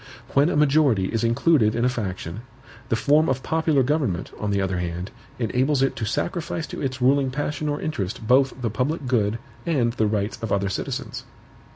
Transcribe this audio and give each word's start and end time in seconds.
When 0.33 0.49
a 0.49 0.55
majority 0.55 1.09
is 1.13 1.23
included 1.23 1.75
in 1.75 1.85
a 1.85 1.87
faction, 1.87 2.41
the 2.89 2.95
form 2.95 3.29
of 3.29 3.43
popular 3.43 3.83
government, 3.83 4.31
on 4.39 4.49
the 4.49 4.59
other 4.59 4.79
hand, 4.79 5.11
enables 5.37 5.83
it 5.83 5.95
to 5.97 6.05
sacrifice 6.05 6.65
to 6.73 6.81
its 6.81 7.03
ruling 7.03 7.29
passion 7.29 7.69
or 7.69 7.79
interest 7.79 8.25
both 8.27 8.59
the 8.59 8.71
public 8.71 9.05
good 9.05 9.37
and 9.63 9.93
the 9.93 10.07
rights 10.07 10.41
of 10.41 10.51
other 10.51 10.69
citizens. 10.69 11.23